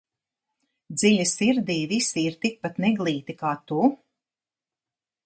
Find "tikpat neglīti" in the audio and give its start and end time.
2.47-3.37